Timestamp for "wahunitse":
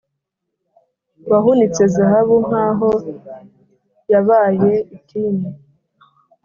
1.29-1.83